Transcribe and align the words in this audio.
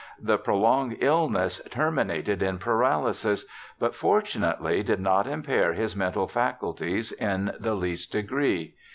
The 0.19 0.39
prolonged 0.39 0.97
illness 0.99 1.61
terminated 1.69 2.41
in 2.41 2.57
paralysis, 2.57 3.45
but, 3.77 3.93
fortunately, 3.93 4.81
did 4.81 4.99
not 4.99 5.27
impair 5.27 5.73
his 5.73 5.95
mental 5.95 6.27
faculties 6.27 7.11
in 7.11 7.53
the 7.59 7.75
sHghtest 7.75 8.09
degree. 8.09 8.73